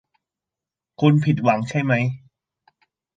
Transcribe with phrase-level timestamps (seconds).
[0.99, 1.93] คุณคงผิดหวังใช่ไหม